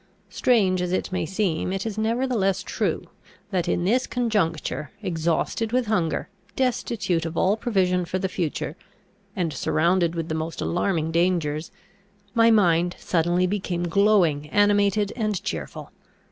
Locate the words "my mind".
12.33-12.95